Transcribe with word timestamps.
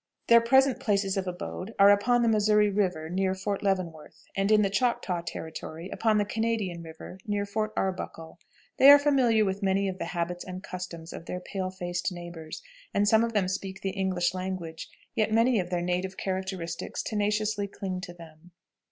Their 0.29 0.41
present 0.41 0.79
places 0.79 1.15
of 1.15 1.27
abode 1.27 1.75
are 1.77 1.91
upon 1.91 2.23
the 2.23 2.27
Missouri 2.27 2.71
River, 2.71 3.07
near 3.07 3.35
Fort 3.35 3.61
Leavenworth, 3.61 4.25
and 4.35 4.51
in 4.51 4.63
the 4.63 4.69
Choctaw 4.71 5.21
Territory, 5.21 5.89
upon 5.89 6.17
the 6.17 6.25
Canadian 6.25 6.81
River, 6.81 7.19
near 7.27 7.45
Fort 7.45 7.71
Arbuckle. 7.77 8.39
They 8.77 8.89
are 8.89 8.97
familiar 8.97 9.45
with 9.45 9.61
many 9.61 9.87
of 9.87 9.99
the 9.99 10.05
habits 10.05 10.43
and 10.43 10.63
customs 10.63 11.13
of 11.13 11.27
their 11.27 11.39
pale 11.39 11.69
faced 11.69 12.11
neighbors, 12.11 12.63
and 12.95 13.07
some 13.07 13.23
of 13.23 13.33
them 13.33 13.47
speak 13.47 13.81
the 13.81 13.91
English 13.91 14.33
language, 14.33 14.89
yet 15.13 15.31
many 15.31 15.59
of 15.59 15.69
their 15.69 15.83
native 15.83 16.17
characteristics 16.17 17.03
tenaciously 17.03 17.67
cling 17.67 18.01
to 18.01 18.13
them. 18.15 18.53